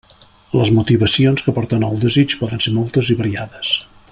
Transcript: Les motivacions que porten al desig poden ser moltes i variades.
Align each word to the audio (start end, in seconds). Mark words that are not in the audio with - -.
Les 0.59 0.71
motivacions 0.77 1.45
que 1.49 1.53
porten 1.57 1.87
al 1.89 2.01
desig 2.05 2.35
poden 2.43 2.65
ser 2.67 2.75
moltes 2.79 3.13
i 3.15 3.19
variades. 3.21 3.77